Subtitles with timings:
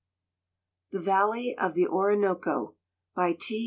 [0.91, 2.73] THE VALLEY OF THE ORINOCO
[3.15, 3.59] By T.